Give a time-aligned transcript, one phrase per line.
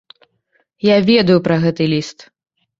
[0.87, 2.29] Я ведаю пра гэты ліст!